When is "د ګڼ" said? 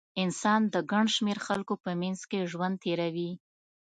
0.73-1.05